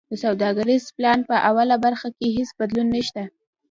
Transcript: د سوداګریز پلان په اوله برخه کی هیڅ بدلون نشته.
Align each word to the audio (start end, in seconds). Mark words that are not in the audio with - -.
د 0.09 0.13
سوداګریز 0.23 0.83
پلان 0.97 1.19
په 1.29 1.35
اوله 1.49 1.75
برخه 1.85 2.09
کی 2.17 2.27
هیڅ 2.37 2.49
بدلون 2.59 2.87
نشته. 2.95 3.21